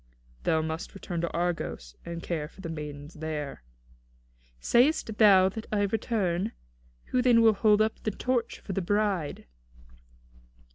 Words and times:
"Thou 0.45 0.63
must 0.63 0.95
return 0.95 1.21
to 1.21 1.29
Argos, 1.31 1.95
and 2.03 2.23
care 2.23 2.47
for 2.47 2.61
the 2.61 2.69
maidens 2.69 3.13
there." 3.13 3.61
"Sayest 4.59 5.19
thou 5.19 5.47
that 5.49 5.67
I 5.71 5.83
return? 5.83 6.53
Who 7.11 7.21
then 7.21 7.43
will 7.43 7.53
hold 7.53 7.83
up 7.83 7.99
the 8.01 8.09
torch 8.09 8.59
for 8.61 8.73
the 8.73 8.81
bride?" 8.81 9.45